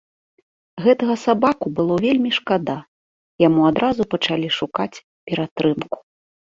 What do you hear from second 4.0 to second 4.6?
пачалі